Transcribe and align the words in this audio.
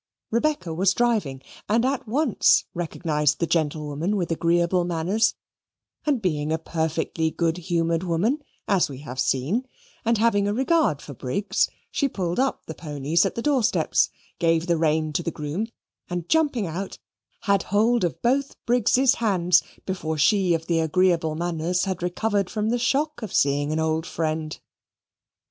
Rebecca 0.31 0.73
was 0.73 0.95
driving, 0.95 1.43
and 1.69 1.85
at 1.85 2.07
once 2.07 2.65
recognized 2.73 3.37
the 3.39 3.45
gentlewoman 3.45 4.15
with 4.17 4.31
agreeable 4.31 4.83
manners, 4.83 5.35
and 6.07 6.19
being 6.19 6.51
a 6.51 6.57
perfectly 6.57 7.29
good 7.29 7.57
humoured 7.57 8.01
woman, 8.01 8.39
as 8.67 8.89
we 8.89 9.01
have 9.01 9.19
seen, 9.19 9.67
and 10.03 10.17
having 10.17 10.47
a 10.47 10.55
regard 10.55 11.03
for 11.03 11.13
Briggs, 11.13 11.69
she 11.91 12.07
pulled 12.09 12.39
up 12.39 12.65
the 12.65 12.73
ponies 12.73 13.27
at 13.27 13.35
the 13.35 13.43
doorsteps, 13.43 14.09
gave 14.39 14.65
the 14.65 14.75
reins 14.79 15.13
to 15.17 15.21
the 15.21 15.29
groom, 15.29 15.67
and 16.09 16.27
jumping 16.27 16.65
out, 16.65 16.97
had 17.41 17.61
hold 17.69 18.03
of 18.03 18.23
both 18.23 18.55
Briggs's 18.65 19.13
hands, 19.21 19.61
before 19.85 20.17
she 20.17 20.55
of 20.55 20.65
the 20.65 20.79
agreeable 20.79 21.35
manners 21.35 21.83
had 21.83 22.01
recovered 22.01 22.49
from 22.49 22.69
the 22.71 22.79
shock 22.79 23.21
of 23.21 23.31
seeing 23.31 23.71
an 23.71 23.79
old 23.79 24.07
friend. 24.07 24.61